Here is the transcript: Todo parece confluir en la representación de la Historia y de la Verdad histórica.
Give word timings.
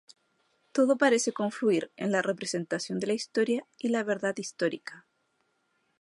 Todo 0.75 0.97
parece 0.97 1.31
confluir 1.31 1.91
en 1.95 2.11
la 2.11 2.23
representación 2.23 2.97
de 2.99 3.05
la 3.05 3.13
Historia 3.13 3.67
y 3.77 3.89
de 3.89 3.91
la 3.91 4.03
Verdad 4.03 4.35
histórica. 4.37 5.05